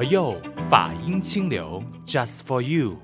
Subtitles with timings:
[0.00, 0.34] 佛佑
[0.70, 2.96] 法音清流，Just for you。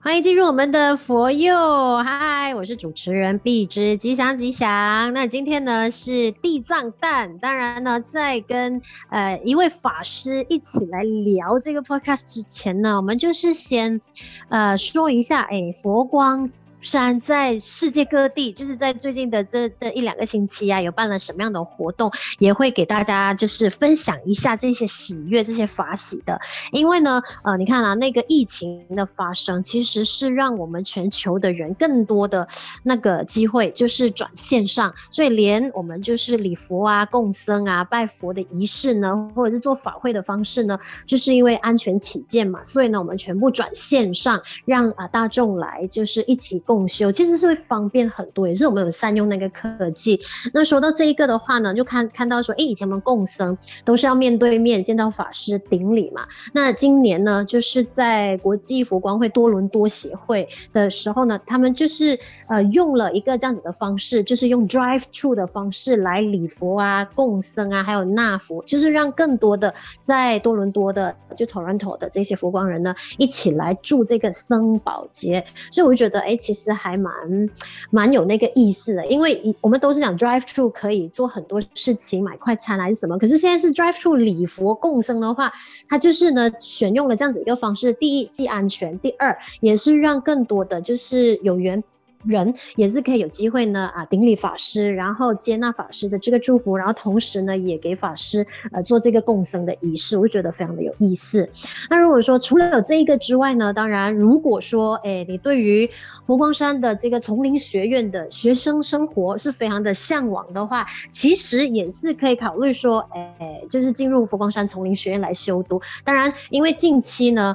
[0.00, 5.12] 欢迎进入我们的佛佑，嗨，我是主持人碧枝，吉祥吉祥。
[5.12, 14.00] 那今天呢是地藏诞，当然呢，在跟呃一位法师一起来聊这个 podcast 之前呢，我们就是先
[14.48, 16.50] 呃说一下，哎，佛光
[16.80, 26.40] 山在世界各地，就是在最近的这这一两个星期啊，有办了什么样的活动，也会给大家就是分享一下这些喜悦、这些法喜的。
[26.70, 32.46] 因为呢，呃，你看啊，那个疫情的发生，其实是让我们全球的人更多的
[32.84, 46.62] 那个机会，就是转线上，所以连我们就是礼佛啊、供僧啊、拜佛的仪式呢，或者是做法会的方式呢，就是因为安全起见嘛，所以呢，我们全部转线上，让啊大众来就是一起。
[46.68, 50.20] 共修其实是会方便很多，也是我们有善用那个科技。
[50.52, 56.28] 那说到这一个的话呢，就看看到说，哎，以前我们共僧都是要面对面见到法师顶礼嘛。
[56.52, 75.46] 那今年呢，就是在国际佛光会多伦多协会的时候呢，他们就是呃用了一个这样子的方式，就是用 drive through 的方式来礼佛啊、共僧啊，还有纳佛，就是让更多的在多伦多的就 Toronto 的这些佛光人呢，一起来祝这个僧宝节。
[75.72, 76.57] 所以我就觉得，哎，其实。
[76.58, 77.14] 其实还蛮
[77.90, 83.16] 蛮有那个意思的，因为我们都是讲 drive through 可以做很多事情，买快餐还是什么。
[83.16, 85.52] 可是现在是 drive through 礼佛共生的话，
[85.88, 87.92] 它就是呢选用了这样子一个方式。
[87.92, 91.84] 第一，既安全；第二，也是让更多的就是有缘。
[92.26, 101.48] 人也是可以有机会呢啊，顶礼法师，然后接纳法师的这个祝福，然后同时呢也给法师呃做这个共僧的仪式，我觉得非常的有意思。
[101.88, 105.88] 那如果说除了有这一个之外呢，当然如果说哎你对于
[106.24, 115.80] 佛光山的这个丛林学院的学生生活是非常的向往的话，其实也是可以考虑说哎就是进入佛光山丛林学院来修读。
[116.04, 117.54] 当然因为近期呢。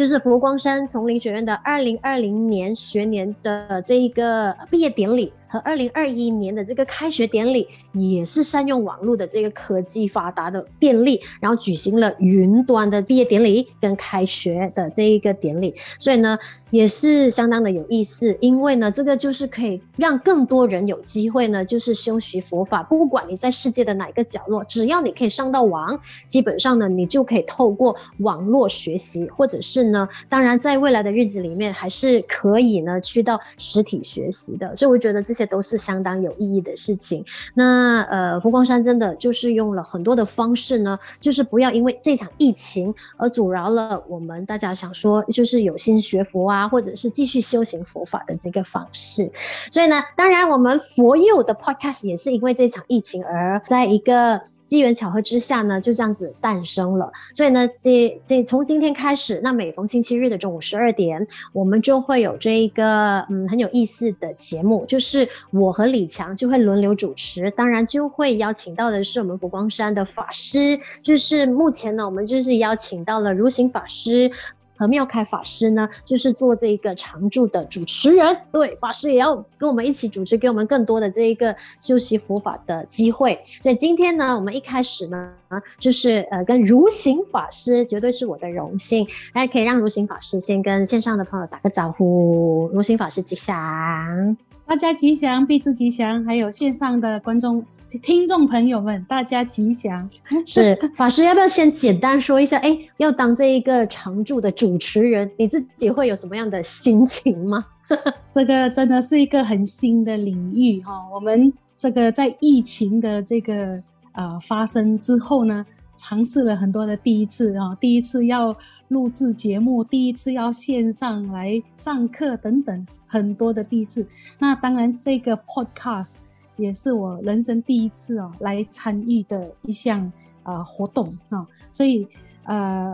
[0.00, 5.30] 就是佛光山丛林学院的二零二零年学年的这一个毕业典礼。
[5.50, 16.38] 和二零二一年的这个开学典礼也是善用网络的这个科技发达的便利，然后举行了云端的毕业典礼跟开学的这一个典礼，所以呢
[16.70, 35.46] 也是相当的有意思，因为呢这个就是可以让更多人有机会呢就是修习佛法，不管你在世界的哪个角落，只要你可以上到网，基本上呢你就可以透过网络学习，或者是呢当然在未来的日子里面还是可以呢去到实体学习的，所以我觉得这些。
[35.46, 37.24] 这都是相当有意义的事情。
[37.54, 49.32] 那呃，佛光山真的就是用了很多的方式呢，就是不要因为这场疫情而阻挠了我们大家想说，就是有心学佛啊，或者是继续修行佛法的这个方式。
[49.72, 54.42] 所以呢，当然我们佛佑的 podcast 也是因为这场疫情而在一个。
[54.70, 57.12] 机缘巧合之下呢，就这样子诞生了。
[57.34, 67.50] 所以呢，这这从今天开始，那每逢星期日的中午十二点，我们就会有这一个嗯很有意思的节目，就是我和李强就会轮流主持。
[67.50, 74.30] 当然，就会邀请到的是我们佛光山的法师，就是目前呢，我们就是邀请到了如行法师。
[74.80, 78.34] 和妙开法师呢，就是做这一个常驻的主持人。
[78.50, 83.42] 对，法师也要跟我们一起主持，给我们更多的这一个修习佛法的机会。
[83.60, 85.32] 所以今天呢，我们一开始呢，
[85.78, 89.06] 就是呃，跟如行法师，绝对是我的荣幸。
[89.34, 92.70] 大家可以让如行法师先跟线上的朋友打个招呼。
[92.72, 94.34] 如行法师吉祥。
[94.70, 97.60] 大家吉祥，必之吉祥，还有线上的观众、
[98.00, 100.08] 听众朋友们，大家吉祥。
[100.46, 102.56] 是法师，要不要先简单说一下？
[102.58, 107.66] 哎，要当这一个常驻的主持人，你自己会有什么样的心情吗？
[108.32, 110.92] 这个真的是一个很新的领域哈。
[111.12, 113.72] 我们这个在疫情的这个
[114.12, 115.66] 呃发生之后呢，
[115.96, 118.56] 尝试了很多的第一次啊，第一次要
[118.90, 124.04] 录制节目，第一次要线上来上课等等，很多的第一次。
[124.40, 126.22] 那当然，这个 podcast
[126.56, 130.10] 也是我人生第一次哦来参与的一项
[130.42, 132.04] 啊活动啊，所以
[132.46, 132.92] 呃，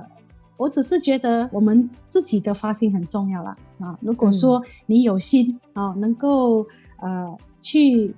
[0.58, 3.98] 我只是觉得我们自己的发心很重要啦啊。
[4.02, 6.62] 如果说你有心啊，能够
[7.00, 8.14] 呃去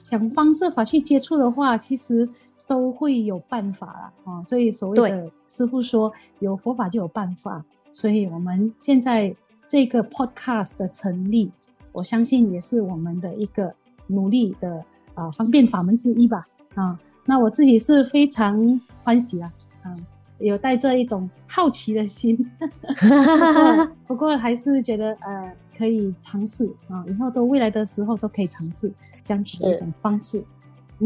[0.00, 2.26] 想方设法去接触的话，其实。
[2.66, 9.34] 都会有办法啦，啊，所以所谓的师傅说有佛法就有办法，所以我们现在
[9.66, 11.50] 这个 podcast 的成立，
[11.92, 13.72] 我相信也是我们的一个
[14.06, 14.76] 努力的
[15.14, 16.38] 啊、呃、方便法门之一吧，
[16.74, 19.52] 啊，那我自己是非常欢喜啊，
[19.82, 19.92] 啊，
[20.38, 22.36] 有带着一种好奇的心，
[22.98, 30.44] 不过，不过还是觉得呃可以尝试啊，以后都未来的时候都可以尝试这样子的一种方式。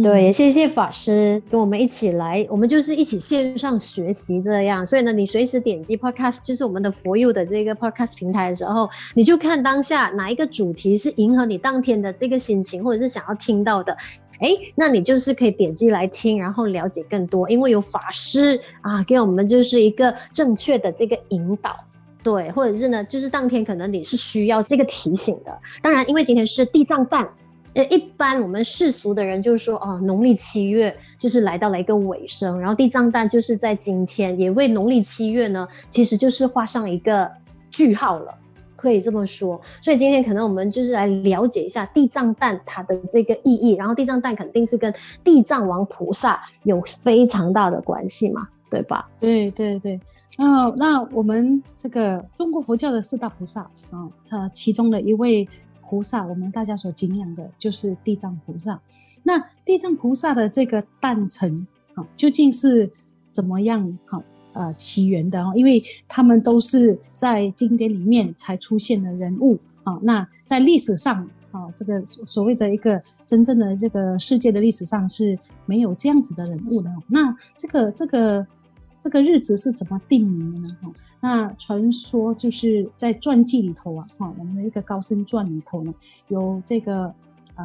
[0.01, 4.87] 对，也谢谢法师跟我们一起来，我们就是一起线上学习这样。
[4.87, 13.95] 所以呢，你随时点击 Podcast，就是我们的佛佑的这个 Podcast 平台的时候，你就看当下哪一个主题是迎合你当天的这个心情，或者是想要听到的，
[14.41, 17.51] 哎，那你就是可以点击来听，然后了解更多。
[17.51, 21.77] 因为有法师啊，给我们就是一个正确的这个引导，
[22.23, 25.61] 对，或者是呢，就是当天可能你是需要这个提醒的。
[25.83, 27.29] 当然，因为今天是地藏诞。
[27.75, 37.31] 呃，一般我们世俗的人就是说，哦，农历七月就是来到了一个尾声，然后地藏诞就是在今天，也为农历七月呢，其实就是画上一个
[37.71, 38.35] 句号了，
[38.77, 39.59] 可以这么说。
[39.81, 44.93] 所以今天可能我们就是来了解一下地藏诞它的这个意义，然后地藏诞肯定是跟
[45.25, 49.09] 地藏王菩萨有非常大的关系嘛，对吧？
[49.19, 49.99] 对对对，
[50.39, 55.49] 那那我们这个中国佛教的四大菩萨啊，它其中的一位。
[55.87, 58.81] 菩萨，我们大家所敬仰的就是地藏菩萨。
[59.23, 61.55] 那地藏菩萨的这个诞辰，
[61.95, 62.91] 啊，究竟是
[63.31, 63.99] 怎么样？
[64.07, 64.23] 哈，
[64.55, 65.53] 呃，起源的啊？
[65.55, 69.99] 因为他们都是在经典里面才出现的人物啊。
[70.03, 75.37] 那在历史上啊，这个所谓的一个真正的这个世界的历史上是
[75.67, 76.91] 没有这样子的人物的。
[77.09, 78.47] 那这个这个。
[79.03, 80.69] 这个日子是怎么定名的呢？
[80.81, 85.93] 哈，那传说就是在传记里头啊，哈，我们的一个高僧传里头呢，
[86.29, 87.13] 有这个
[87.57, 87.65] 呃，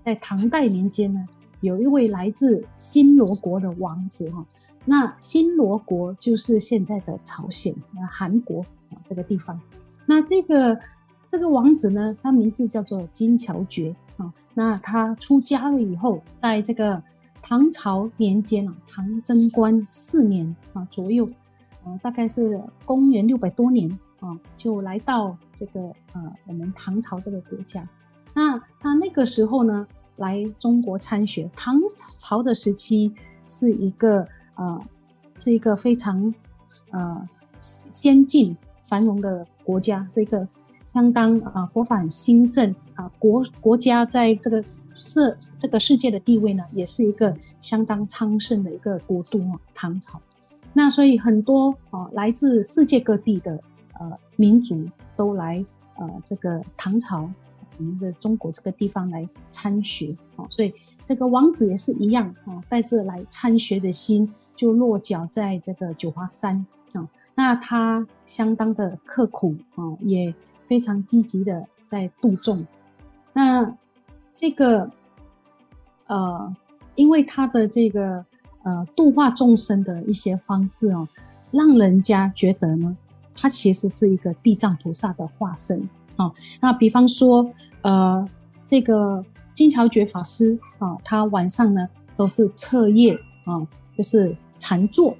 [0.00, 1.22] 在唐代年间呢，
[1.60, 4.42] 有一位来自新罗国的王子哈，
[4.86, 7.74] 那新罗国就是现在的朝鲜、
[8.10, 9.60] 韩国啊这个地方。
[10.06, 10.80] 那这个
[11.26, 17.02] 这个王子呢，他名字叫做金乔觉啊，那他出家了以后，在这个。
[17.48, 21.26] 唐朝年间啊，唐贞观四年啊左右，
[21.82, 23.88] 呃，大概是公元六百多年
[24.20, 25.80] 啊，就来到这个
[26.12, 27.88] 呃我们唐朝这个国家。
[28.34, 29.86] 那他那个时候呢，
[30.16, 31.50] 来中国参学。
[31.56, 31.80] 唐
[32.20, 33.14] 朝的时期
[33.46, 34.78] 是一个呃
[35.38, 36.34] 是一个非常
[36.90, 37.26] 呃
[37.58, 40.46] 先进繁荣的国家，是一个
[40.84, 44.62] 相当啊佛法很兴盛啊国国家在这个。
[44.94, 50.20] 世这个世界的地位呢，也是一个相当昌盛的一个国度啊，唐朝。
[50.72, 53.58] 那所以很多啊来自世界各地的
[53.98, 54.86] 呃民族
[55.16, 55.58] 都来
[55.96, 57.28] 呃这个唐朝
[57.78, 60.06] 我们的中国这个地方来参学
[60.36, 67.08] 啊，所以这个王子也是一样啊，带着来参学的心就落脚在这个九华山啊。
[67.34, 70.34] 那他相当的刻苦啊，也
[70.68, 72.56] 非常积极的在度众。
[73.32, 73.74] 那
[74.40, 74.88] 这个，
[76.06, 76.56] 呃，
[76.94, 78.24] 因为他的这个
[78.62, 81.08] 呃度化众生的一些方式哦，
[81.50, 82.96] 让人家觉得呢，
[83.34, 86.30] 他其实是一个地藏菩萨的化身啊、
[86.60, 87.52] 那比方说，
[87.82, 88.24] 呃，
[88.64, 93.58] 这个金乔觉法师啊、他晚上呢都是彻夜啊、
[93.96, 95.16] 就是禅坐。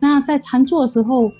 [0.00, 1.30] 那在禅坐的时候，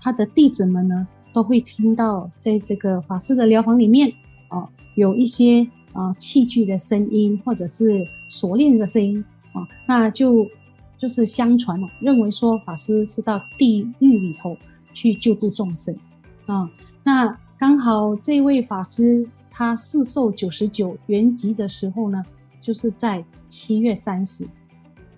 [0.00, 4.10] 他的弟子们呢都会听到在这个法师的疗房里面
[4.48, 5.68] 啊，有一些。
[5.92, 9.22] 啊，器具的声音，或者是锁链的声音
[9.52, 10.46] 啊，那就
[10.96, 14.56] 就是相传了，认为说法师是到地狱里头
[14.94, 15.94] 去救度众生
[16.46, 16.70] 啊。
[17.04, 22.22] 那刚好这位法师他四寿九十九圆寂的时候呢，
[22.60, 24.46] 就是在七月三十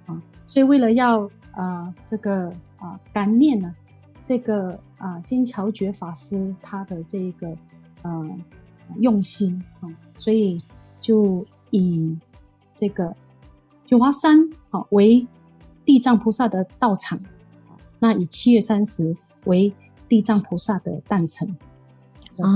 [0.06, 2.46] 啊，所以为了要啊这个
[2.78, 3.72] 啊感念呢，
[4.24, 7.48] 这个啊金乔觉法师他的这个
[8.02, 8.30] 呃、啊、
[8.98, 9.88] 用心啊。
[10.18, 10.56] 所以
[11.00, 12.16] 就以
[12.74, 13.14] 这个
[13.84, 14.38] 九华山
[14.70, 15.26] 啊为
[15.84, 17.18] 地藏菩萨的道场，
[17.98, 19.72] 那以七月三十为
[20.08, 21.56] 地藏菩萨的诞辰，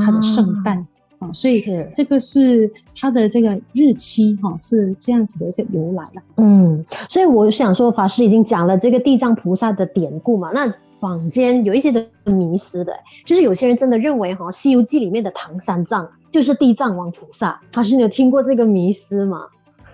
[0.04, 0.86] 他的圣诞
[1.18, 1.62] 啊，所以
[1.92, 6.22] 这个是他的这个日期哈，是这样子的一个由来了。
[6.36, 12.92] 嗯，所以我想说，法师已经讲了这个地藏菩萨的典故嘛，那坊间有一些的迷思的，
[13.24, 16.08] 就是有些人真的认为哈，《西游记》里面的唐三藏。
[16.30, 19.46] 就是地藏王菩萨，法师，你有听过这个迷思吗？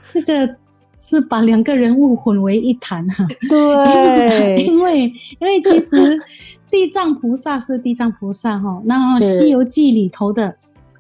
[0.09, 0.57] 这个
[0.99, 3.25] 是把两个人物混为一谈哈。
[3.49, 6.21] 对， 因为因为其实
[6.69, 10.53] 地藏菩萨是地藏菩萨哈，那《西游记》里头的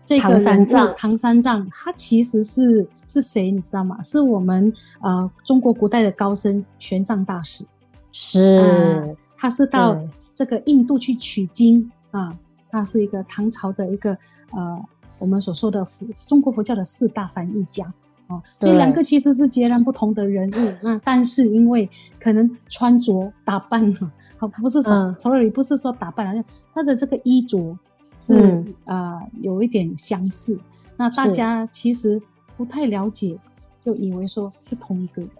[0.04, 3.50] 这个人物唐三藏，唐三藏他其实是是谁？
[3.50, 4.00] 你知道吗？
[4.02, 7.64] 是我们呃中国古代的高僧玄奘大师，
[8.12, 9.96] 是、呃，他是到
[10.34, 12.36] 这个印度去取经啊，
[12.68, 14.16] 他是一个唐朝的一个
[14.50, 14.84] 呃。
[15.20, 17.86] 我们所说的佛中国佛教的四大翻译家，
[18.26, 20.74] 哦，这两个其实是截然不同的人物。
[20.82, 21.88] 那但是因为
[22.20, 27.56] 可能穿着打扮哈， 好不是说 sorry，不是说打扮，好像他的这个衣着
[28.18, 30.60] 是、嗯、呃有一点相似。
[30.96, 32.20] 那大家其实
[32.56, 33.38] 不太了解，
[33.82, 35.30] 就以为说是同一个人。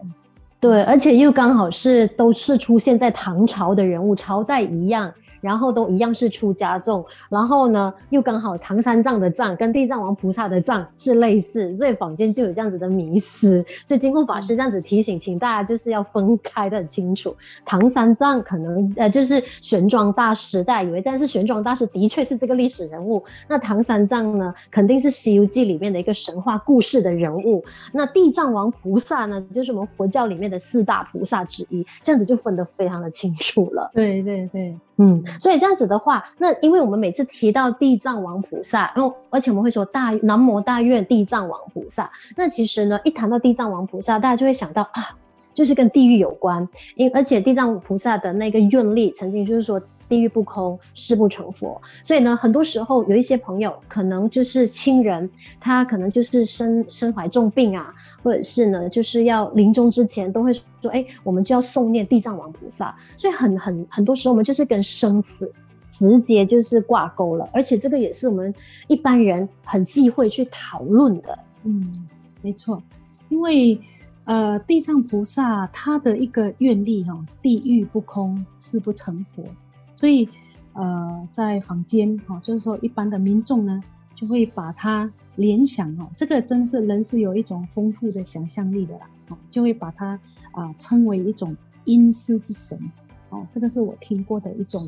[0.67, 5.13] 对，而且又刚好是都是出现在唐朝的人物，朝代一样。
[5.45, 13.63] 然后都一样是出家众，然后呢，又刚好唐三藏的藏跟地藏王菩萨的藏是类似，所以坊间就有这样子的迷思。
[13.85, 17.35] 所以金凤法师这样子提醒，请大家就是要分开的很清楚。
[17.63, 23.23] 唐三藏可能呃就是玄奘大师，大家以为，但是玄奘大师的确是这个历史人物。
[23.47, 27.63] 那唐三藏呢，肯定是《西游记》里面的一个神话故事的人物。
[27.91, 33.91] 那地藏王菩萨呢，就是我们佛教里面的四大菩萨之一，这样子就分得非常的清楚了。
[33.93, 34.75] 对对对。
[34.97, 45.15] 嗯，所以这样子的话，那因为我们每次提到地藏王菩萨，然后，而且我们会说大南无大愿地藏王菩萨，那其实呢，一谈到地藏王菩萨，大家就会想到啊，
[45.53, 49.81] 就是跟地狱有关，因而且地藏菩萨的那个愿力，曾经就是说。
[50.07, 51.81] 地狱不空，誓不成佛。
[52.03, 57.93] 所以呢，很多时候有一些朋友，可能就是亲人，他可能就是身身怀重病啊，
[58.23, 62.95] 或者是呢，就是要临终之前都会说，哎，我们就要诵念地藏王菩萨。
[63.17, 65.51] 所以很很很多时候，我们就是跟生死
[65.89, 68.53] 直接就是挂钩了，而且这个也是我们
[68.87, 71.37] 一般人很忌讳去讨论的。
[71.63, 71.91] 嗯，
[72.41, 72.81] 没错，
[73.29, 73.79] 因为
[74.27, 79.43] 呃，地藏菩萨他的一个愿力哈，地狱不空，誓不成佛。
[79.95, 80.27] 所以，
[80.73, 83.81] 呃，在坊间哈，就是说一般的民众呢，
[84.13, 90.19] 就会把它联想哦，这个真是人是有一种丰富的想象力的啦，哦就会把它
[90.51, 92.77] 啊称为一种阴司之神
[93.29, 94.81] 哦，这个是我听过的一种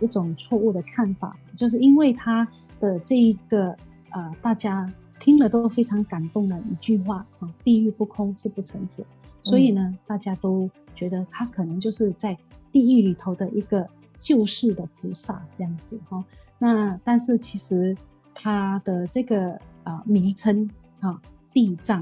[0.00, 2.48] 一种错误的看法，就是因为他
[2.80, 3.76] 的这一个
[4.12, 9.04] 呃，大家听了都非常感动的一句话啊，地狱不空，誓不成佛，
[9.42, 12.34] 所以呢，大家都觉得他可能就是在
[12.72, 13.86] 地狱里头的一个。
[14.16, 16.24] 救世的菩萨这样子哈，
[16.58, 17.96] 那但是其实
[18.34, 19.52] 他的这个
[19.82, 21.20] 啊、呃、名称啊
[21.52, 22.00] 地藏，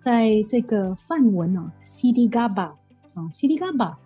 [0.00, 2.70] 在这个梵文啊 cdgaba
[3.14, 3.98] 啊西迪嘎巴，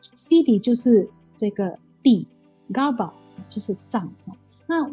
[0.00, 2.28] 西迪就是这个地
[2.72, 3.10] ，，gaba
[3.48, 4.08] 就是藏。
[4.66, 4.90] 那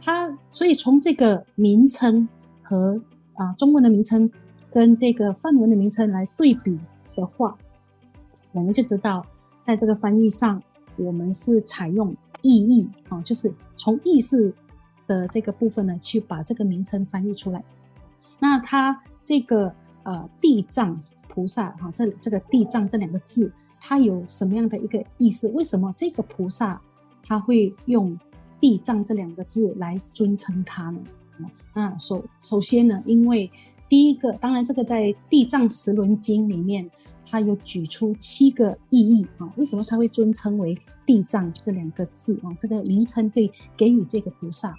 [0.00, 2.28] 他所以从这个名称
[2.62, 3.00] 和
[3.34, 4.30] 啊中文的名称
[4.70, 6.80] 跟这个梵文的名称来对比
[7.14, 7.56] 的话，
[8.52, 9.26] 我们就知道
[9.60, 10.62] 在这个翻译上。
[11.02, 14.54] 我们是采用意译啊，就是从意思
[15.06, 17.62] 的这个部分呢，去把这个名称翻译出来。
[18.38, 25.48] 那它这个呃地藏菩萨哈，这这个地藏这两个字，它有什么样的一个意思？
[25.52, 26.80] 为什么这个菩萨
[27.24, 28.18] 他会用
[28.60, 31.00] 地藏这两个字来尊称他呢？
[31.74, 33.50] 那首首先呢，因为
[33.88, 36.90] 第一个，当然这个在《地藏十轮经》里面，
[37.28, 39.52] 它有举出七个意义啊。
[39.56, 40.74] 为什么他会尊称为
[41.06, 42.52] 地藏这两个字啊？
[42.58, 44.74] 这个名称对给予这个菩萨，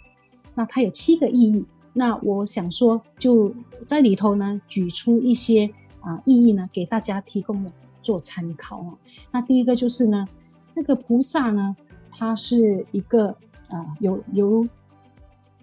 [0.55, 1.65] 那它有七个意义。
[1.93, 3.53] 那我想说，就
[3.85, 5.69] 在里头呢，举出一些
[6.01, 7.67] 啊意义呢，给大家提供
[8.01, 8.97] 做参考啊。
[9.31, 10.27] 那第一个就是呢，
[10.71, 11.75] 这个菩萨呢，
[12.11, 13.27] 他是一个
[13.69, 14.67] 啊有有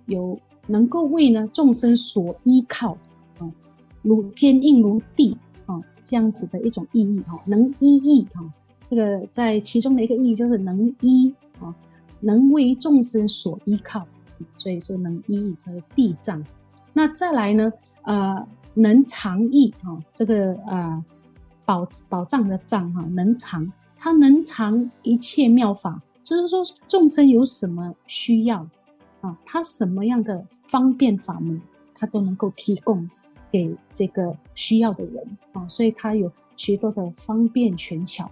[0.07, 0.39] 有
[0.69, 2.87] 能够为呢众生所依靠
[3.39, 3.51] 啊。
[4.03, 5.37] 如坚硬如地
[5.67, 8.43] 啊，这样子的一种意义哈，能依义哈，
[8.91, 11.73] 这个在其中的一个意义就是能依啊，
[12.19, 14.05] 能为众生所依靠，
[14.57, 16.45] 所以说能依义叫做地藏。
[16.93, 21.05] 那再来呢，呃，能藏意啊，这个呃
[21.65, 28.67] 宝宝藏的藏哈，能藏，它能藏一切妙法，就是说众生有什么需要
[29.21, 31.63] 啊，他什么样的方便法门，
[31.95, 33.09] 他都能够提供。
[33.53, 38.31] 给这个需要的人啊，所以他有许多的方便权巧，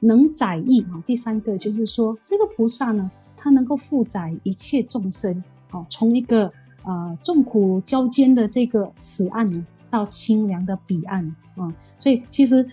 [0.00, 1.02] 能载义啊。
[1.06, 6.52] 第三个就是说，这个菩萨呢，他能够负载一切众生啊，从一个
[6.82, 11.26] 啊众苦交煎的这个此岸呢到清凉的彼岸
[11.56, 11.74] 啊。
[11.96, 12.66] 所以其实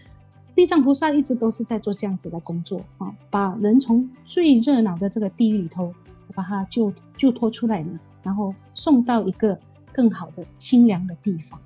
[0.53, 5.93] 地藏菩萨一直都是在做这样子的工作啊，把人从最热闹的这个地狱里头
[6.33, 9.57] 把他救救脱出来呢，然后送到一个。
[9.95, 11.57] 更好的清凉的地方，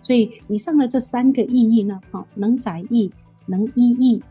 [0.00, 3.10] 所以以上的这三个意义呢，哈，能载义，
[3.46, 4.22] 能依义，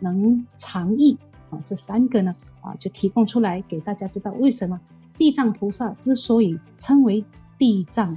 [0.00, 1.16] 能藏义，
[1.50, 4.80] 啊，这三个呢，啊，就提供出来给大家知道为什么
[5.16, 7.24] 地藏菩萨之所以称为
[7.58, 8.16] 地藏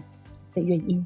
[0.53, 1.05] 的原因。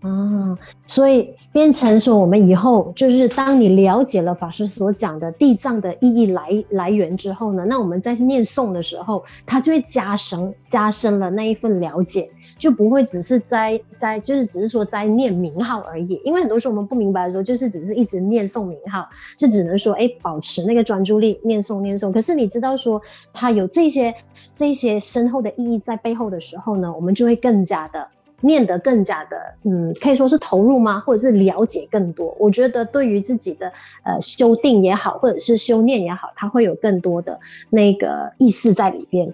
[0.00, 16.20] 啊，所以变成说，我们以后就是当你了解了法师所讲的地藏的意义来来源之后呢，那我们在念诵的时候，它就会加深加深了那一份了解，就不会只是在在就是只是说在念名号而已。
[16.24, 22.12] 因为很多时候我们不明白的时候，就是只是一直念诵名号，就只能说哎，保持那个专注力念诵念诵。
[22.12, 23.00] 可是你知道说
[23.32, 24.14] 它有这些
[24.54, 28.08] 这些深厚的意义在背后的时候呢，我们就会更加的。
[28.40, 31.00] 念得更加的，嗯，可以说是投入吗？
[31.00, 32.36] 或者是了解更多？
[32.38, 39.32] 我觉得对于自己的呃修订也好，或者是修炼也好，它会有更多的那个意思在里边。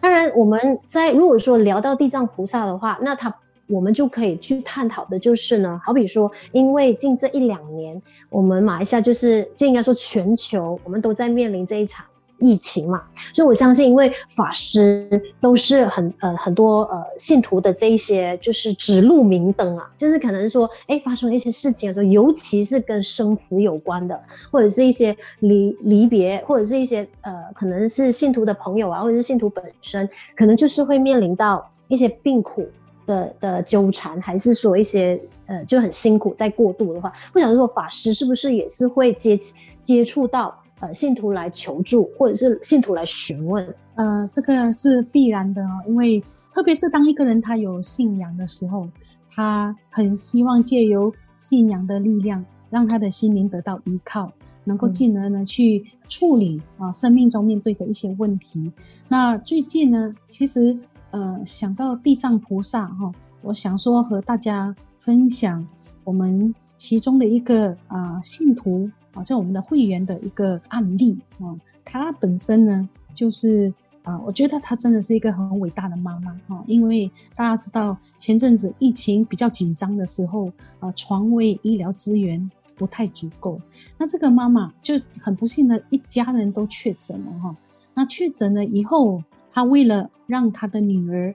[0.00, 3.36] 当然，我们在如果说聊到地藏菩萨的话，那他。
[3.68, 12.04] 我们就可以去探讨的就是呢，好比说，因为近这一两年，我们马来西亚就是，就应该说全球，我们都在面临这一场
[12.38, 13.02] 疫情嘛，
[13.32, 15.08] 所以我相信，因为法师
[15.40, 32.68] 都是很呃很多呃信徒的这一些就是指路明灯啊，就是可能说，哎，发生了一些事情的时候，尤其是跟生死有关的，或者是一些离离别，或者是一些呃可能是信徒的朋友啊，或者是信徒本身，可能就是会面临到一些病苦。
[33.06, 39.38] 的的纠缠，还是说一些呃就很辛苦在过渡的话，不晓得说法师是不是也是会接
[39.82, 43.66] 接触到呃信徒来求助，或者是信徒来询问？
[43.94, 46.22] 呃，这个是必然的哦，因为
[46.54, 48.88] 特别是当一个人他有信仰的时候，
[49.30, 54.32] 他很希望借由信仰的力量，让他的心灵得到依靠，
[54.64, 58.70] 能够进而呢去处理啊生命中面对的一些问题。
[59.10, 60.78] 那最近呢，其实。
[61.12, 65.64] 呃，想到地藏菩萨哈，我想说和大家分享
[66.04, 71.52] 我们其中的一个啊、信徒啊，在我们的会员的一个案例啊，
[71.84, 73.72] 他本身呢就是
[74.04, 80.50] 啊、我觉得他真的是一个很伟大的妈妈哈，因为大家知道前阵子疫情比较紧张的时候
[80.80, 83.60] 啊，床位医疗资源不太足够，
[83.98, 87.54] 那这个妈妈就很不幸的一家人都确诊了哈，
[87.92, 89.22] 那确诊了以后。
[89.52, 91.34] 他为了让他的女儿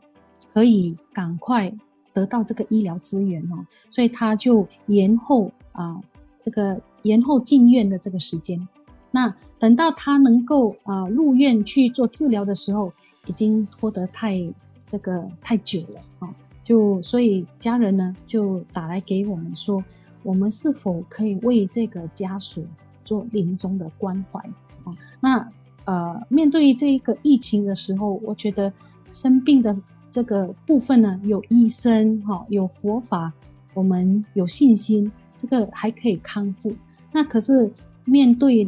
[0.52, 0.82] 可以
[1.14, 1.72] 赶快
[2.14, 6.02] 得到这个医疗资源哦，所以他就延后啊，
[6.42, 8.68] 这个延后进院的这个时间。
[9.12, 12.92] 那等到他能够啊入院去做治疗的时候，
[13.26, 14.30] 已经拖得太
[14.78, 19.84] 这个太久了啊，就所以家人呢就打来给我们说，
[20.24, 22.66] 我们是否可以为这个家属
[23.04, 24.40] 做临终的关怀
[24.84, 24.92] 啊？
[25.20, 25.50] 那。
[25.88, 28.72] 呃，面对这一个疫情的时候，我觉得
[29.10, 29.74] 生病的
[30.10, 33.32] 这个部分呢，有医生哈，有佛法，
[33.74, 36.76] 我们有信心，这个还可以康复。
[37.14, 37.72] 那可是
[38.04, 38.68] 面对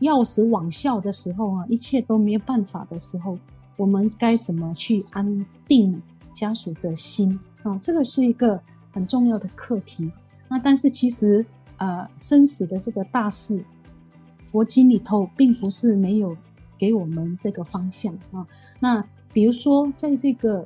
[0.00, 3.38] 药死网效的时候啊，一切都没有办法的时候，
[3.76, 6.02] 我们该怎么去安定
[6.32, 7.78] 家属的心啊？
[7.78, 8.60] 这个是一个
[8.92, 10.10] 很重要的课题。
[10.48, 13.64] 那但是其实呃，生死的这个大事，
[14.42, 16.36] 佛经里头并不是没有。
[16.78, 18.46] 给我们这个方向啊，
[18.80, 20.64] 那比如说在这个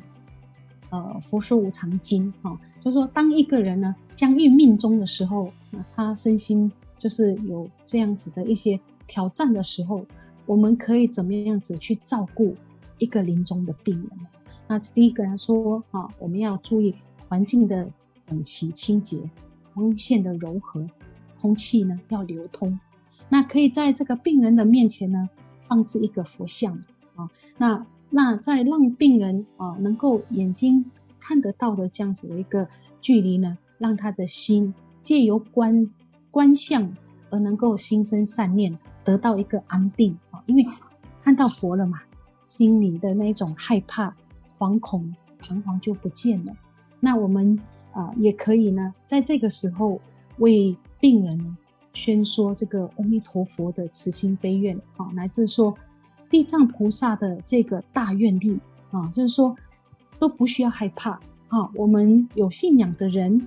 [0.91, 10.05] 呃《佛说无常经》哈，就是说当一个人呢将遇命中的时候，那他身心就是有这样子的一些挑战的时候，
[10.47, 12.55] 我们可以怎么样子去照顾
[12.99, 14.11] 一个临终的病人？
[14.69, 17.91] 那第一个来说啊，我们要注意环境的
[18.23, 19.29] 整齐清洁，
[19.75, 20.87] 光线的柔和，
[21.41, 22.79] 空气呢要流通。
[23.33, 26.77] 那可以在这个病人的面前呢，放置一个佛像
[27.15, 30.85] 啊，那那在让病人啊能够眼睛
[31.21, 32.67] 看得到的这样子的一个
[33.01, 35.89] 距离呢，让他的心借由观
[36.29, 36.93] 观相
[37.31, 40.67] 而能够心生善念，得到一个安定啊，因为
[41.23, 42.03] 看到佛了嘛，
[42.47, 44.13] 心里的那种害怕、
[44.59, 46.57] 惶恐、彷徨就不见了。
[46.99, 47.57] 那我们
[47.93, 50.01] 啊也可以呢，在这个时候
[50.39, 51.57] 为病人。
[51.93, 55.75] 宣说这个阿弥陀佛的慈心悲愿啊，乃至说
[56.31, 58.59] 地藏菩萨的这个大愿力
[58.93, 59.57] 啊，就是说
[60.19, 61.11] 都不需要害怕
[61.49, 61.69] 啊。
[61.75, 63.47] 我们有信仰的人，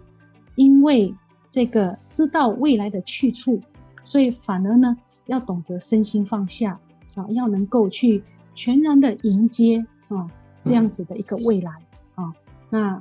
[0.56, 1.13] 因为
[1.49, 3.60] 这个知道未来的去处，
[4.03, 6.79] 所以反而呢要懂得身心放下
[7.15, 10.29] 啊，要能够去全然的迎接啊
[10.63, 11.71] 这样子的一个未来
[12.15, 12.34] 啊。
[12.69, 12.99] 那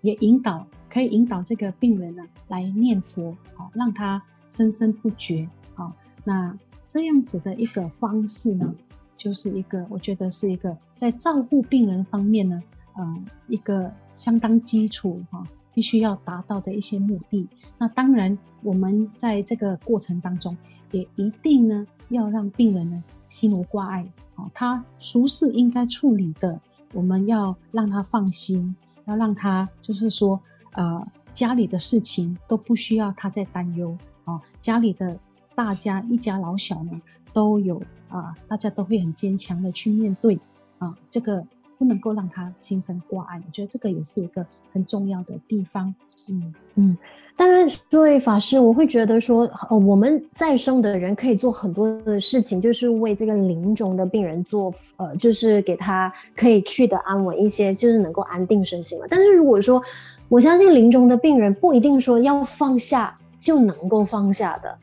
[0.00, 4.22] 也引导，可以引导这个病人呢来念佛啊，让他。
[4.52, 5.92] 生生不绝，好，
[6.24, 6.52] 那
[6.84, 8.74] 这样子的一个方式呢，
[9.16, 12.60] 就是一个，我觉得是一个在照顾病人方面呢，
[12.96, 17.48] 呃，一个相当基础哈，必须要达到的一些目的。
[17.78, 20.56] 那当然，我们在这个过程当中，
[20.90, 26.60] 也一定呢要让病人呢心无挂碍，啊，他俗事应该处理的，
[26.92, 28.74] 我们要让他放心，
[29.04, 30.40] 要让他就是说，
[30.72, 34.40] 呃，家里的事情都不需要他再担忧啊。
[34.58, 35.18] 家里的
[35.54, 37.00] 大家一家老小呢，
[37.32, 40.38] 都有啊，大家都会很坚强的去面对
[40.78, 41.44] 啊，这个
[41.78, 43.40] 不能够让他心生挂碍。
[43.46, 45.94] 我觉得这个也是一个很重要的地方。
[46.32, 46.98] 嗯嗯。
[47.36, 59.06] 当然，作为法师，我会觉得说，呃，我们在生的人可以做很多的事情，就是为这个临终的病人做，呃，就是给他可以去的安稳一些，就是能够安定身心嘛。
[59.08, 59.82] 但是如果说，
[60.30, 64.78] 我相信临终的病人不一定说要放下就能够放下的，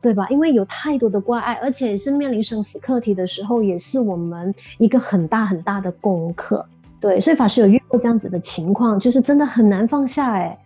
[0.00, 0.26] 对吧？
[0.30, 6.66] 因为有太多的挂碍，而且是面临生死课题的时候，也是我们一个很大很大的功课。
[6.98, 10.58] 对，所以法师有遇过这样子的情况，就是真的很难放下，哎。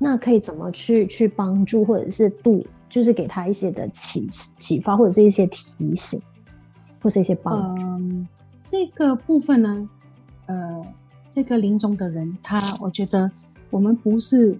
[0.00, 4.26] 那可以怎么去去帮助，或者是度，就是给他一些的启
[4.56, 6.22] 启发，或者是一些提醒，
[7.02, 7.84] 或是一些帮助。
[7.84, 8.26] 嗯，
[8.66, 9.88] 这个部分呢，
[10.46, 10.86] 呃，
[11.28, 13.28] 这个临终的人，他我觉得
[13.72, 14.58] 我们不是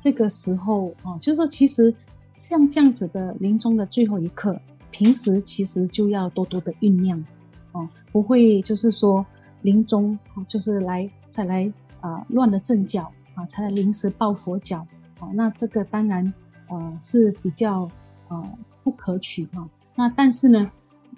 [0.00, 1.94] 这个时候哦，就是说其实
[2.34, 7.18] 像这样子的临终的最后一刻，平时其实就要多多的酝酿
[7.72, 9.24] 哦，不会就是说
[9.62, 13.12] 临终就是来再来啊，乱了阵脚。
[13.34, 14.84] 啊，才来临时抱佛脚，
[15.20, 16.34] 啊，那这个当然，
[16.66, 17.88] 呃，是比较
[18.26, 19.64] 呃不可取哈。
[19.94, 20.68] 那但是呢，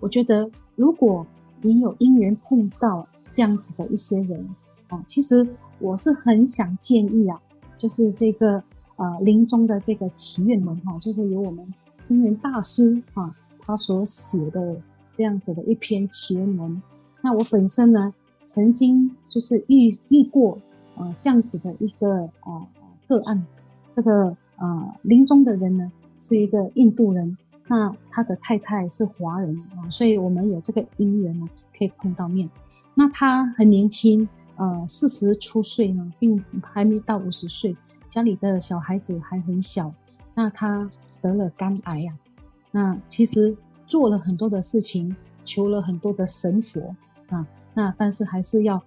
[0.00, 1.26] 我觉得如果
[1.62, 4.46] 你有因缘碰到这样子的一些人，
[4.88, 5.48] 啊，其实
[5.80, 7.40] 我是很想建议啊，
[7.76, 8.62] 就是这个
[8.96, 16.80] 呃临终的这个祈愿文哈，就是由我们星云大师啊他所写的这样子的一篇祈愿文。
[17.22, 18.14] 那我本身呢，
[18.44, 20.58] 曾经就是遇遇过。
[20.96, 22.66] 呃，这样子的一个呃
[23.08, 23.46] 个案，
[23.90, 27.38] 这个呃临终的人呢是一个印度人，
[27.68, 32.50] 那他的太太是华人啊，所以我们有这个因缘呢可以碰到面。
[32.94, 34.28] 那他很年轻，
[34.60, 37.76] 呃四十出岁呢，并还没到五十岁，
[38.08, 39.92] 家里的小孩子还很小，
[40.34, 40.88] 那他
[41.20, 42.20] 得了肝癌呀、啊，
[42.70, 46.94] 那其实做了很多的事情，求了很多的神佛
[47.30, 48.80] 啊，那但是还是要。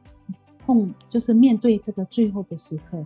[0.65, 3.03] 碰就是面对这个最后的时刻，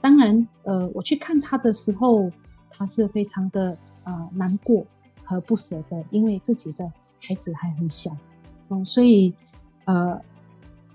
[0.00, 2.30] 当然，呃，我去看他的时候，
[2.70, 4.86] 他是非常的呃难过
[5.24, 6.84] 和不舍的，因为自己的
[7.20, 8.16] 孩子还很小，
[8.68, 9.34] 嗯，所以
[9.84, 10.16] 呃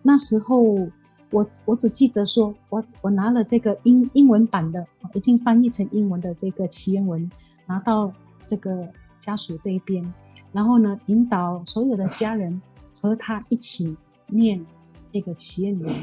[0.01, 0.87] 那时候
[1.31, 7.29] 我我只记得说，我我拿了这个英英文版的，已经翻译成英文的这个祈愿文，
[7.65, 8.11] 拿到
[8.45, 8.87] 这个
[9.17, 10.13] 家属这一边，
[10.51, 12.61] 然后呢，引导所有的家人
[12.91, 13.95] 和他一起
[14.27, 14.65] 念。
[15.09, 15.93] 这个祈愿文，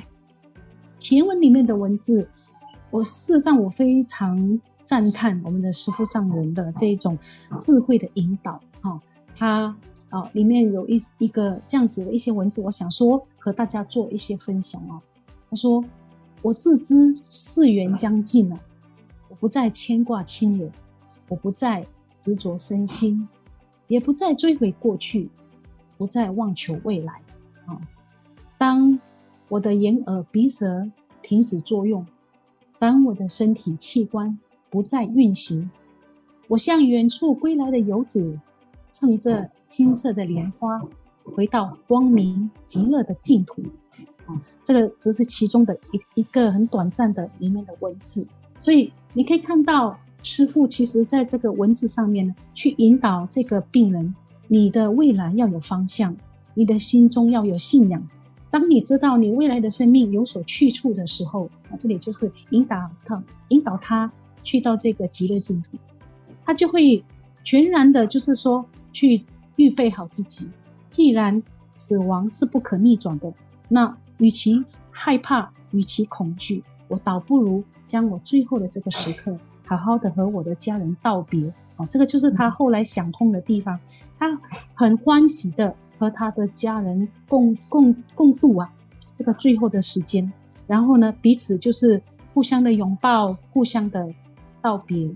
[0.96, 2.26] 祈愿文里面的文字，
[2.90, 7.16] 我事实上我非常赞叹我们的师父上人的这一种
[7.60, 8.58] 智慧的引导。
[8.80, 8.98] 哈，
[9.36, 9.76] 他
[10.08, 14.98] 啊里面有一一个这样子的一些文字，我想说和大家做一些分享哦。
[15.54, 15.84] 他说
[16.42, 18.58] ：“我自知世缘将尽了，
[19.28, 20.68] 我不再牵挂亲友，
[21.28, 21.86] 我不再
[22.18, 23.28] 执着身心，
[23.86, 25.30] 也不再追悔过去，
[25.96, 27.22] 不再妄求未来。”
[27.66, 27.80] 啊。
[28.58, 28.98] 当
[29.48, 30.90] 我的眼耳鼻舌
[31.22, 32.04] 停止作用，
[32.80, 34.36] 当我的身体器官
[34.68, 35.70] 不再运行，
[36.48, 38.40] 我像远处归来的游子，
[38.90, 40.82] 乘着金色的莲花，
[41.22, 43.62] 回到光明极乐的净土。
[44.62, 54.14] 这个只是其中的一一个很短暂的里面的文字，所以你可以看到师傅其实在这个文字上面呢，去引导这个病人，
[54.48, 56.16] 你的未来要有方向，
[56.54, 58.08] 你的心中要有信仰。
[58.50, 64.10] 当你知道你未来的生命有所去处的时候，啊，这里就是引导他，引导他
[64.40, 65.76] 去到这个极乐净土，
[66.44, 67.04] 他就会
[67.42, 69.24] 全然的，就是说去
[69.56, 70.48] 预备好自己。
[70.88, 73.32] 既然死亡是不可逆转的，
[73.68, 81.52] 那与其害怕，与其恐惧，我倒不如将我最后的这个时刻， 好好的和我的家人道别。
[81.76, 83.76] 哦，这个就是他后来想通的地方，
[84.16, 84.38] 他
[84.74, 88.72] 很欢喜的和他的家人共共共度啊
[89.12, 90.32] 这个最后的时间，
[90.68, 92.00] 然后呢，彼此就是
[92.32, 94.08] 互相的拥抱，互相的
[94.62, 95.12] 道别，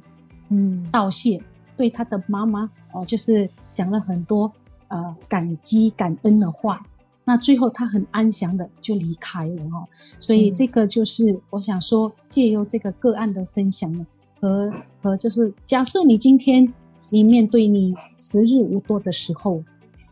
[0.48, 1.40] 嗯，道谢，
[1.76, 4.50] 对他的妈妈哦，就是讲了很多
[4.88, 6.84] 呃感激感恩的话，
[7.28, 9.86] 那最后他很安详的就离开了哦，
[10.18, 14.06] 所以这个就是我想说，借由这个个案的分享呢。
[14.40, 16.72] 和和就是，假设你今天
[17.10, 19.62] 你面对你时日无多的时候，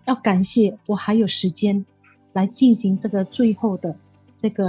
[0.05, 1.87] 要感谢我还有时间
[2.35, 3.90] 来进行这个最后的
[4.37, 4.64] 这个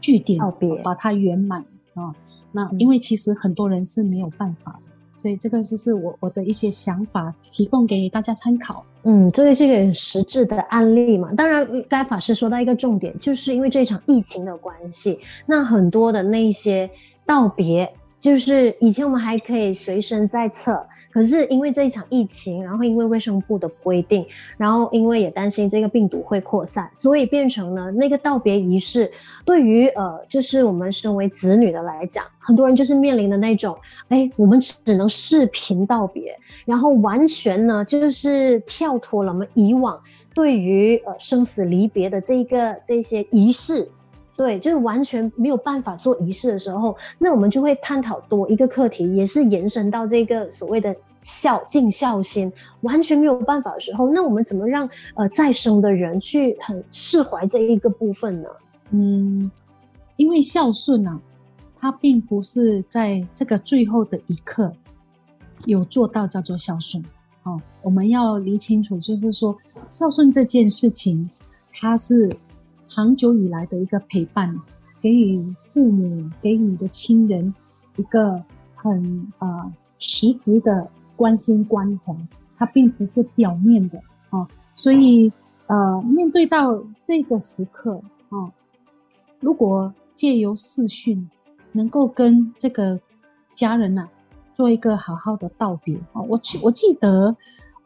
[0.00, 0.40] 句点，
[0.82, 2.12] 把它圆满啊。
[2.50, 4.88] 那因为其实很多人是没有办法的，
[5.22, 8.84] 所以这个就是我我的一些想法，提供给大家参考。
[9.04, 11.32] 嗯，这个是一个很实质的案例嘛。
[11.36, 16.90] 当然，该法师说到一个重点，就是因为这场疫情的关系，那很多的那些
[17.24, 17.94] 道别。
[18.18, 29.12] 就是以前我们还可以随身在侧，可是因为这一场疫情，然后因为卫生部的规定，然后因为也担心这个病毒会扩散，所以变成了那个道别仪式，
[29.44, 33.76] 对于呃，就是我们身为子女的来讲，很多人就是面临的那种，
[34.08, 40.00] 哎，我们只能视频道别，然后完全呢就是跳脱了我们以往
[40.34, 43.88] 对于呃生死离别的这个这些仪式。
[44.34, 58.48] 对，就是完全没有办法做仪式的时候，那我们就会探讨多一个课题，也是延伸到这个所谓的孝尽孝心，完全没有办法的时候，那我们怎么让呃再生的人去很释怀这一个部分呢？
[58.90, 59.28] 嗯，
[60.16, 61.20] 因为孝顺啊，
[61.78, 64.72] 它并不是在这个最后的一刻
[65.66, 67.04] 有做到叫做孝顺
[67.42, 67.60] 哦。
[67.82, 69.54] 我们要理清楚，就是说
[69.90, 71.28] 孝顺这件事情，
[71.74, 72.30] 它是。
[72.94, 74.46] 长久以来的一个陪伴，
[75.00, 77.54] 给予父母，给予你的亲人
[77.96, 82.14] 一个很呃实质的关心关怀，
[82.58, 84.46] 它并不是表面的哦。
[84.76, 85.32] 所以
[85.68, 88.52] 呃，面对到这个时刻哦，
[89.40, 91.26] 如果借由视讯，
[91.72, 93.00] 能够跟这个
[93.54, 94.06] 家人呐、
[94.52, 96.26] 做一个好好的道别哦。
[96.28, 97.34] 我我记得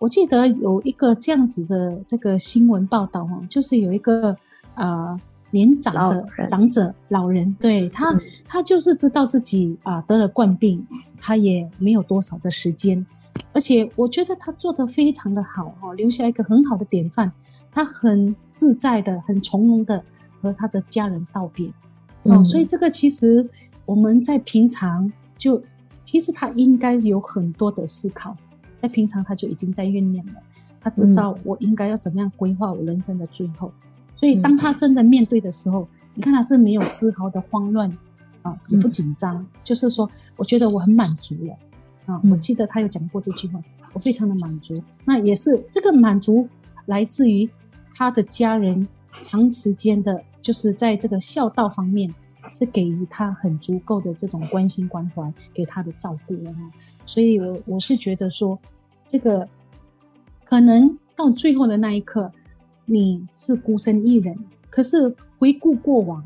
[0.01, 4.37] 我记得有一个这样子的这个新闻报道哦，就是有一个。
[4.77, 10.87] 呃，年长的长者老人，对他，嗯、他就是知道自己啊、呃、得了冠病，
[11.19, 13.05] 他也没有多少的时间，
[13.53, 17.31] 而且我觉得他做的非常的好哈，留下一个很好的典范。
[17.73, 20.03] 他很自在的、很从容的
[20.41, 21.67] 和他的家人道别，
[22.23, 23.47] 哦、嗯，所以这个其实
[23.85, 25.61] 我们在平常就，
[26.03, 28.35] 其实他应该有很多的思考，
[28.79, 30.33] 在平常他就已经在酝酿了，
[30.81, 33.71] 他知道我应该要怎么样规划我人生的最后。
[34.19, 37.91] 所以，当他真的面对的时候，嗯、你看他是没有丝毫的慌乱
[38.41, 41.53] 啊，也不紧张，嗯、就是说，我觉得我很满足了
[42.07, 42.19] 啊。
[42.25, 43.61] 嗯、我记得他有讲过这句话，
[43.95, 44.75] 我非常的满足。
[45.05, 46.49] 那也是这个满足
[46.87, 47.47] 来自于
[47.95, 48.89] 他的家人
[49.23, 52.15] 长时间的，就是在这个孝道方面
[52.51, 56.55] 是给予他很足够的这种关心关怀，给他的照顾了。
[57.05, 58.59] 所以我我是觉得说，
[59.07, 59.47] 这个
[60.43, 62.33] 可能到最后的那一刻。
[62.87, 64.35] 你是孤身一人，
[64.71, 66.25] 可是回顾过往，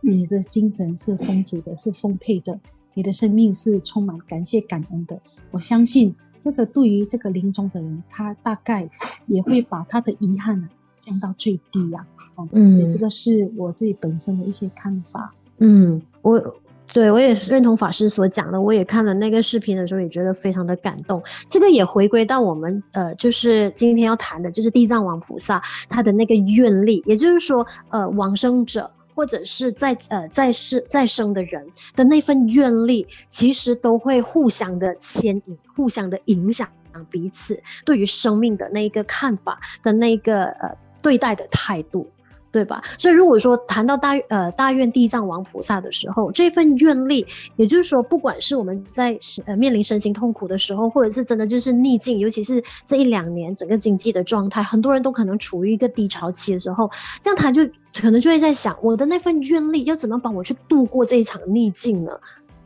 [0.00, 2.60] 你的精神是丰足的，是丰沛的，
[2.94, 5.20] 你的生命是充满感谢感恩的。
[5.50, 8.88] 我相信这个对于这个临终的人，他大概
[9.26, 12.06] 也会把他的遗憾降到最低呀。
[12.52, 15.34] 嗯，所以这个是我自己本身的一些看法。
[15.58, 16.56] 嗯，我。
[16.96, 21.22] 对，我也是认同法师所讲的，我也看了那个视频的时候，也觉得非常的感动。
[21.46, 36.66] 这个也回归到我们呃，就是今天要谈的，就是地藏王菩萨他的那个愿力，也就是说，呃，往生者或者是在呃在世在生的人的那份愿力，其实都会互相的牵引，互相的影响
[37.10, 42.10] 彼此对于生命的那一个看法跟那个呃对待的态度。
[42.52, 42.82] 对吧？
[42.98, 57.62] 所以如果说谈到大呃大愿地藏王菩萨的时候，这份愿力，也就是说，不管是我们在呃面临身心痛苦的时候，或者是真的就是逆境，尤其是这一两年整个经济的状态，很多人都可能处于一个低潮期的时候，这样他就
[58.00, 62.12] 可能就会在想，我的那份愿力要怎么帮我去度过这一场逆境呢？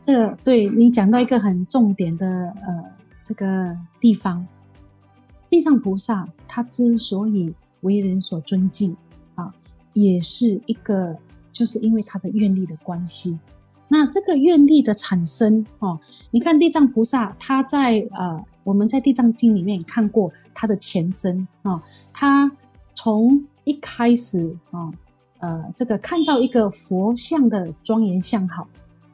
[0.01, 2.67] 这对你讲到一个很重点的呃
[3.21, 4.47] 这个地方，
[5.49, 8.95] 地藏菩萨他之所以为人所尊敬。
[9.93, 11.17] 也是一个，
[11.51, 13.39] 就是因为他的愿力的关系。
[13.93, 15.99] 那这个愿力的产生，哦，
[16.31, 21.81] 你看地藏菩萨，他在呃，我们在地藏经里面也看过他的前身啊、哦。
[22.13, 22.49] 他
[22.93, 24.89] 从一开始啊、
[25.39, 28.65] 呃，这个看到一个佛像的庄严相好，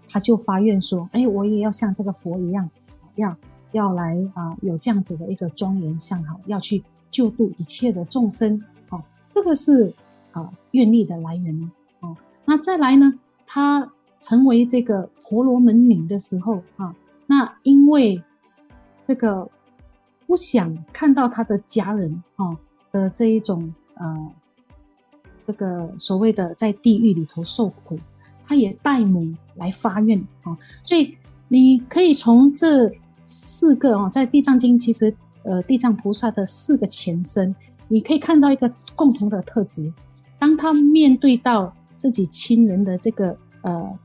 [0.07, 2.69] 他就发愿说：“哎，我也要像这个佛一样，
[3.15, 3.35] 要
[3.71, 8.61] 要来啊、有这样子的一个庄严相好，要去救度一切的众生。”
[8.91, 9.91] 哦，这个是。
[10.37, 11.71] 啊，愿力的来源
[12.01, 13.13] 哦，那再来呢？
[13.45, 16.95] 她成为这个婆罗门女的时候啊，
[17.25, 18.21] 那因为
[19.03, 19.49] 这个
[20.25, 22.57] 不想看到她的家人啊
[22.91, 24.31] 的这一种呃，
[25.41, 27.97] 这个所谓的在地狱里头受苦，
[28.45, 30.57] 她也代母来发愿啊。
[30.83, 32.91] 所以你可以从这
[33.25, 37.55] 四个啊，在地藏经其实呃，地藏菩萨的四个前身，
[37.87, 39.93] 你可以看到一个共同的特质。
[40.39, 43.97] 当他面对到自己亲人的这个呃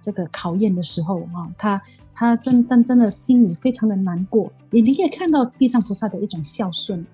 [0.00, 1.80] 这个考验的时候啊，他
[2.14, 4.50] 他真但真的心里非常的难过。
[4.70, 7.04] 你你也看到地藏菩萨的一种孝顺，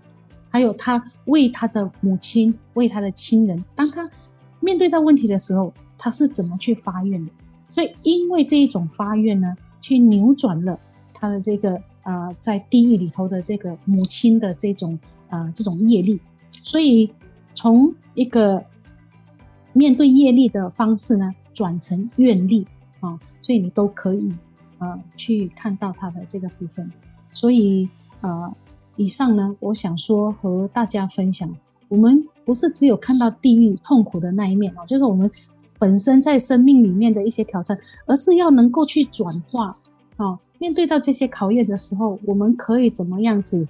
[0.48, 4.08] 还有他为他的母亲、为他的亲人，当他
[4.60, 7.30] 面对到问题的时候，他是怎么去发愿的？
[7.70, 10.78] 所以因为这一种发愿呢，去扭转了
[11.12, 16.20] 他的这个啊、呃，在地狱里头的这个母亲的这种啊、呃、这种业力，
[16.60, 17.10] 所以
[17.54, 18.64] 从一个
[19.72, 22.66] 面对业力的方式呢，转成愿力
[23.00, 24.32] 啊、所以你都可以、
[24.78, 26.90] 呃、去看到它的这个部分。
[27.32, 27.88] 所以、
[28.20, 28.52] 呃，
[28.96, 31.48] 以上呢，我想说和大家分享，
[31.88, 35.30] 我们不是只有看到地狱痛苦的那一面啊，就是我们。
[35.80, 39.64] 本身在生命里面的一些挑战，而是要能够去转化
[40.18, 43.66] 啊、面对到这些考验的时候，我们可以怎么样子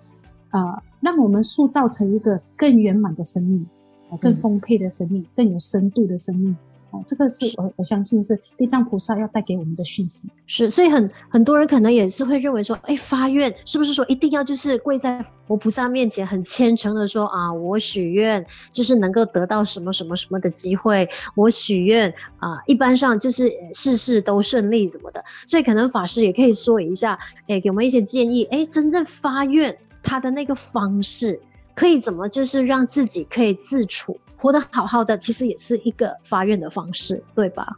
[0.49, 3.67] 啊、让我们塑造成一个更圆满的生命，
[4.11, 6.57] 啊，更丰沛的生命，更有深度的生命。
[6.93, 10.29] 哦，这个是我我相信是地藏菩萨要带给我们的讯息。
[10.49, 25.25] 是，所以很很多人可能也是会认为说，哎，发愿是不是说一定要就是跪在佛菩萨面前，很虔诚的说啊，我许愿就是能够得到什么什么什么的机会，我许愿啊，一般上就是事事都顺利什么的。
[25.47, 31.41] 所以可能法师也可以说一下，哎，给我们一些建议，哎，真正发愿他的那个方式
[31.75, 34.19] 可以怎么就是让自己可以自处。
[34.37, 37.77] 活得好好的，其实也是一个发愿的方式，对吧？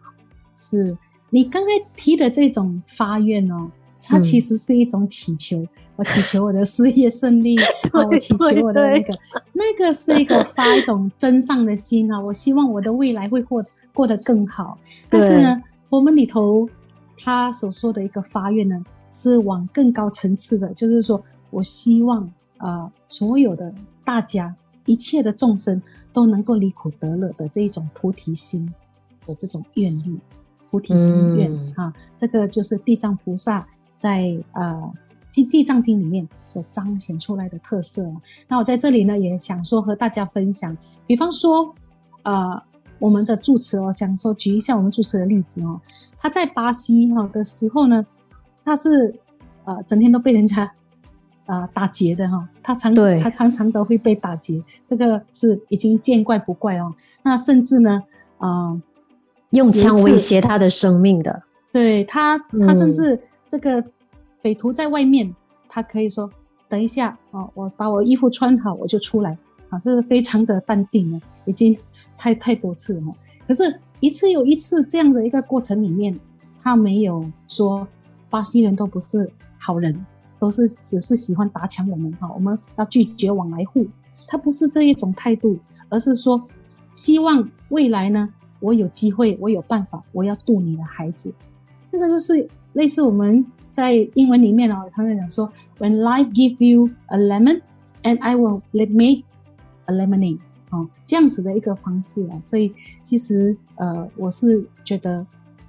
[0.57, 0.97] 是
[1.31, 3.69] 你刚才提的这种发愿哦，
[4.01, 5.59] 它其实是一种祈求。
[5.59, 7.57] 嗯、我祈求我的事业顺利，
[7.93, 9.13] 我祈求我的那个，
[9.53, 12.21] 那个是一个发一种真上的心啊。
[12.21, 13.61] 我希望我的未来会过
[13.93, 14.79] 过得更好。
[15.11, 16.69] 但是呢，佛门里头
[17.17, 18.81] 他所说的一个发愿呢，
[19.11, 21.21] 是往更高层次的，就是说
[21.53, 22.25] 我希望
[22.57, 23.73] 啊、呃，所有的
[24.05, 25.81] 大家，一切的众生。
[26.15, 28.63] 都能够离苦得乐的这一种菩提心
[29.25, 30.21] 的这种愿力，
[30.71, 34.93] 菩提心愿、嗯、啊，这个就是地藏菩萨在呃
[35.51, 38.15] 《地藏经》里面所彰显出来的特色。
[38.47, 41.75] 那我在这里呢，也想说和大家分享，比方说
[42.25, 42.63] 呃
[42.99, 45.81] 我们的住持哦，想说举一下我们住持的例子哦，
[46.19, 48.05] 他在巴西哈的时候呢，
[48.67, 49.19] 他是
[49.65, 50.71] 呃整天都被人家。
[51.47, 56.95] 啊、呃，打劫的哈，他常他常常都会被打劫，这个是已经见怪不怪哦。
[57.23, 58.03] 那甚至呢，
[58.39, 58.83] 啊、呃，
[59.51, 63.85] 用枪威胁他的生命的，对他，他甚至这个
[64.41, 65.35] 匪徒在外面，嗯、
[65.69, 66.31] 他可以说
[66.69, 69.37] 等一下哦，我把我衣服穿好，我就出来，
[69.69, 71.77] 啊，是非常的淡定了，已经
[72.17, 73.07] 太太多次了。
[73.47, 76.19] 可是，一次又一次这样的一个过程里面，
[76.63, 77.87] 他没有说
[78.31, 80.07] 巴西人都不是好人。
[80.43, 83.87] 都是只是喜欢打抢我们哈，我们要拒绝往来户。
[84.29, 85.57] 他不是这一种态度，
[85.89, 86.37] 而是说
[86.93, 88.29] 希望未来呢，
[88.59, 91.33] 我有机会，我有办法，我要渡你的孩子。
[91.87, 97.63] 这个就是类似我们在英文里面哦，他们讲说，When life give you a lemon,
[98.03, 99.23] and I will make
[99.85, 102.41] a lemonade，哦，这样子的一个方式啊。
[102.41, 105.25] 所以其实呃，我是觉得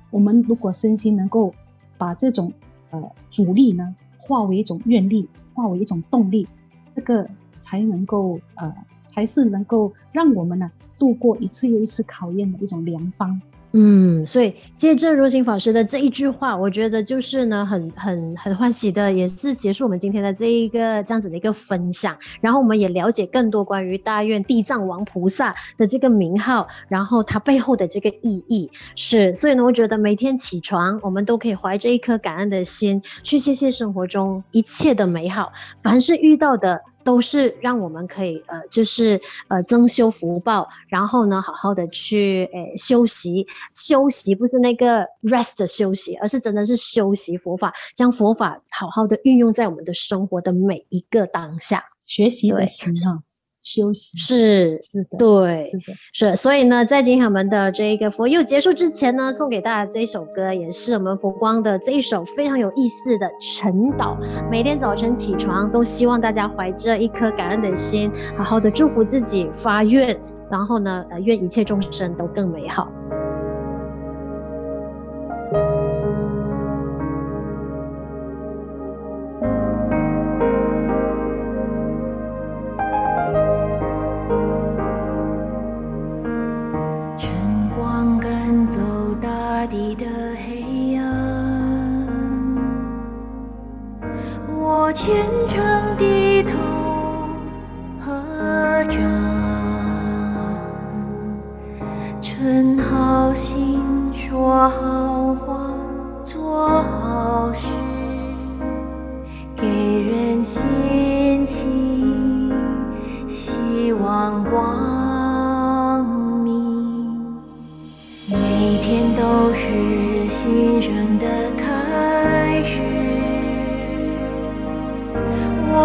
[0.10, 1.54] 我们如果身心能够
[1.96, 2.52] 把这种
[2.90, 3.96] 呃阻力呢。
[4.28, 6.48] 化为一种愿力，化为一种动力，
[6.90, 8.74] 这个才能够呃，
[9.06, 10.66] 才是能够让我们呢
[10.98, 13.40] 度过一次又一次考验的一种良方。
[13.76, 22.16] 嗯，所以借着如心法师的这一句话，我觉得就是呢，很很很欢喜的，也是结束我们今天的这一个这样子的一个分享。
[22.40, 29.34] 然后我们也了解更多关于大愿地藏王菩萨的这个名号，然后它背后的这个意义是。
[29.34, 36.84] 所以呢，我觉得每天起床，我们都可以怀着一颗感恩的心，去谢谢生活中一切的美好，凡是遇到的。
[37.04, 43.46] 都是让我们可以呃，就是呃增修福报，然后呢，好好的去诶、呃、修习。
[43.76, 53.24] 修习，不是那个 rest 的休息，而是真的是修习佛法，将佛法好好的运用在我们的生活的每一个当下，学习的心哈。
[53.64, 56.36] 休息是是的，对，是的，是。
[56.36, 64.18] 所以呢，在今天我们的这一个佛佑结束之前呢，送给大家这一首歌，也是我们佛光的这一首非常有意思的晨祷。
[64.52, 70.20] 每天早晨起床，都希望大家怀着一颗感恩的心，好好的祝福自己，发愿，
[70.52, 72.92] 然后呢，呃，愿一切众生都更美好。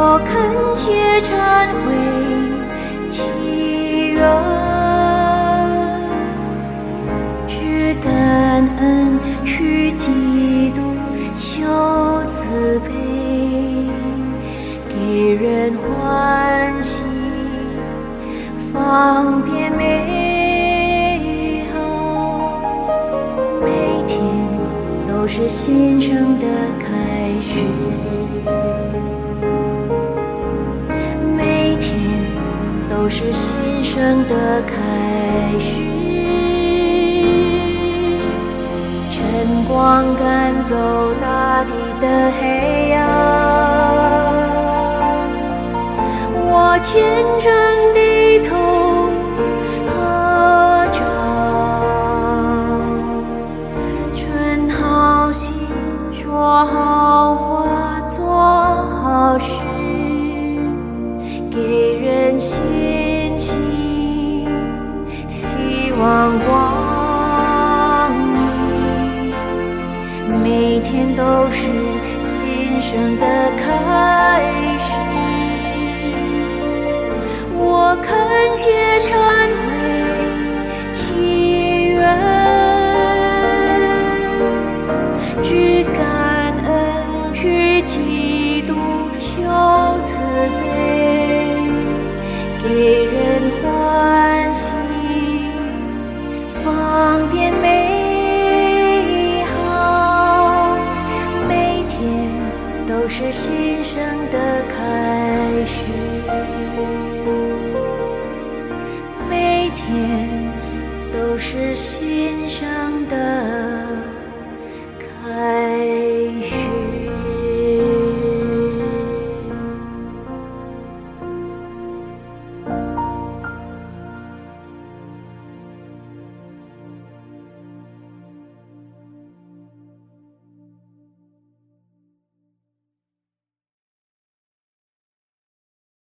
[0.01, 0.32] 我恳
[0.76, 1.90] 切忏悔
[3.11, 4.22] 祈愿，
[7.49, 8.09] 只感
[8.78, 10.80] 恩去基督
[11.34, 11.57] 修
[12.28, 12.44] 慈
[12.86, 12.88] 悲，
[14.88, 17.03] 给人欢喜，
[18.72, 21.76] 方便美好，
[23.61, 23.66] 每
[24.07, 24.16] 天
[25.09, 26.46] 都是新生的
[33.19, 34.77] 是新生的开
[35.59, 35.83] 始，
[39.11, 40.77] 晨光赶走
[41.21, 43.03] 大地的黑暗，
[46.45, 47.03] 我虔
[47.41, 47.51] 诚
[47.93, 47.99] 的
[65.99, 66.78] 光光。